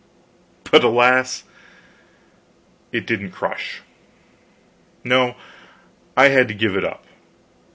[0.71, 1.43] But, alas!
[2.91, 3.83] it didn't crush.
[5.03, 5.35] No,
[6.17, 7.05] I had to give it up.